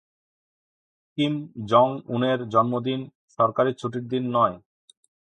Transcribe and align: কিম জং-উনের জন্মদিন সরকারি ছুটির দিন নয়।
কিম 1.17 1.33
জং-উনের 1.69 2.39
জন্মদিন 2.53 3.01
সরকারি 3.39 3.71
ছুটির 3.73 4.05
দিন 4.07 4.23
নয়। 4.35 4.55